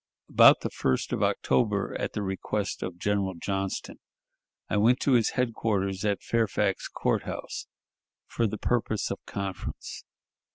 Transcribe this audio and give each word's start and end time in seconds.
About 0.27 0.61
the 0.61 0.71
1st 0.71 1.13
of 1.13 1.21
October, 1.21 1.95
at 1.99 2.13
the 2.13 2.23
request 2.23 2.81
of 2.81 2.97
General 2.97 3.35
Johnston, 3.35 3.99
I 4.67 4.77
went 4.77 4.99
to 5.01 5.11
his 5.11 5.31
headquarters, 5.37 6.03
at 6.03 6.23
Fairfax 6.23 6.87
Court 6.87 7.21
House, 7.25 7.67
for 8.25 8.47
the 8.47 8.57
purpose 8.57 9.11
of 9.11 9.23
conference. 9.27 10.03